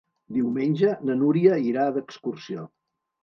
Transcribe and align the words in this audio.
Diumenge 0.35 0.93
na 1.09 1.17
Núria 1.19 1.59
irà 1.67 1.85
d'excursió. 1.99 2.65